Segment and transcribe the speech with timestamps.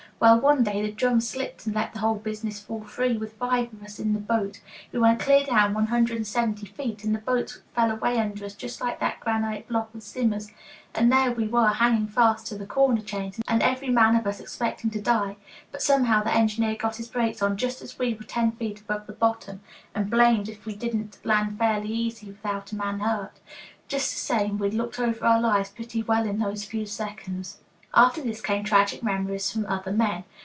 [0.21, 3.73] Well, one day the drum slipped and let the whole business fall free with five
[3.73, 4.61] of us in the boat.
[4.91, 8.45] We went clear down one hundred and seventy feet, and the boat fell away under
[8.45, 10.51] us just like that granite block of Zimmer's,
[10.93, 14.39] and there we were hanging fast to the corner chains and every man of us
[14.39, 15.37] expecting to die.
[15.71, 19.09] But somehow the engineer got his brakes on just as we were ten feet above
[19.17, 19.61] bottom,
[19.95, 23.39] and blamed if we didn't land fairly easy without a man hurt.
[23.87, 27.57] Just the same, we'd looked over our lives pretty well in those few seconds."
[27.93, 30.23] After this came tragic memories from other men.